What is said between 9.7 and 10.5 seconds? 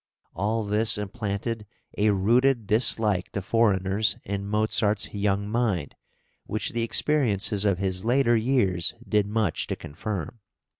confirm.